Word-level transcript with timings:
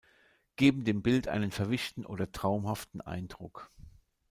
Geben 0.55 0.83
dem 0.83 1.03
Bild 1.03 1.27
einen 1.27 1.51
„verwischten“ 1.51 2.07
oder 2.07 2.31
„traumhaften“ 2.31 3.01
Eindruck. 3.01 3.69